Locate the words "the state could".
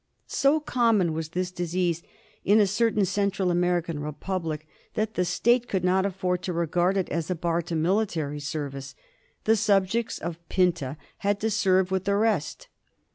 5.13-5.83